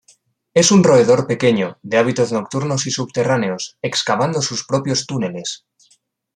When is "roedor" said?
0.83-1.27